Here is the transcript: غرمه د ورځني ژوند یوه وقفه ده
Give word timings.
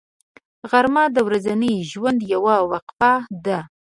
غرمه 0.69 1.03
د 1.15 1.17
ورځني 1.27 1.75
ژوند 1.91 2.19
یوه 2.33 2.55
وقفه 2.71 3.13
ده 3.45 3.59